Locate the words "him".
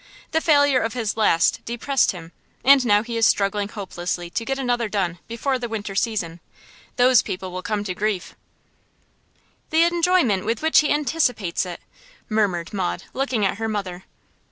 2.09-2.31